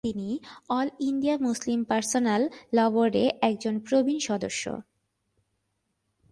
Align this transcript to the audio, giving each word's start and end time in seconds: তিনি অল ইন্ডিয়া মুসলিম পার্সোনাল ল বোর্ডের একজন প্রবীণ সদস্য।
তিনি 0.03 0.29
অল 0.69 0.87
ইন্ডিয়া 0.99 1.35
মুসলিম 1.37 1.79
পার্সোনাল 1.83 2.41
ল 2.73 2.77
বোর্ডের 2.89 3.29
একজন 3.41 3.75
প্রবীণ 3.79 4.19
সদস্য। 4.19 4.63